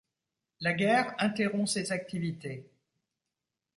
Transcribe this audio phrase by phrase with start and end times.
[0.61, 2.65] La guerre interrompt ses activités.